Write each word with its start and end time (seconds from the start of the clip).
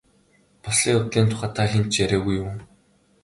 Болсон 0.63 0.91
явдлын 0.97 1.27
тухай 1.29 1.51
та 1.57 1.63
хэнд 1.71 1.87
ч 1.91 1.95
яриагүй 2.05 2.35
юу? 2.43 2.51